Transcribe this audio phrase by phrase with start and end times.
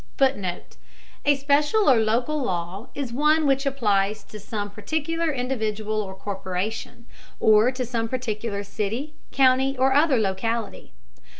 [0.17, 0.77] [Footnote:
[1.25, 7.05] A special or local law is one which applies to some particular individual or corporation,
[7.39, 10.91] or to some particular city, county, or other locality.